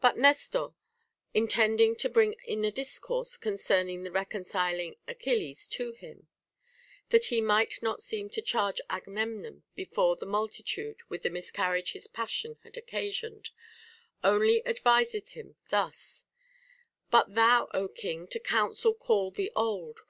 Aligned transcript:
But 0.00 0.16
Nestor, 0.18 0.70
intending 1.34 1.94
to 1.98 2.08
bring 2.08 2.32
in 2.44 2.64
a 2.64 2.70
discourse 2.72 3.36
concerning 3.36 4.02
the 4.02 4.10
reconciling 4.10 4.96
Achilles 5.06 5.68
to 5.68 5.92
him, 5.92 6.26
that 7.10 7.26
he 7.26 7.40
might 7.40 7.80
not 7.80 8.02
seem 8.02 8.28
to 8.30 8.42
charge 8.42 8.80
Agamemnon 8.90 9.62
before 9.76 10.16
the 10.16 10.26
multitude 10.26 10.98
with 11.08 11.22
the 11.22 11.30
miscar 11.30 11.70
riage 11.74 11.92
his 11.92 12.08
passion 12.08 12.58
had 12.64 12.76
occasioned, 12.76 13.50
only 14.24 14.62
adviseth 14.66 15.28
him 15.28 15.54
thus:— 15.70 16.24
But 17.12 17.36
thou, 17.36 17.68
Ο 17.72 17.86
king, 17.86 18.26
to 18.26 18.40
council 18.40 18.94
call 18.94 19.30
the 19.30 19.52
old. 19.54 20.00